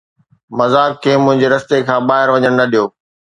[0.59, 2.85] مذاق کي منهنجي رستي کان ٻاهر وڃڻ نه ڏيو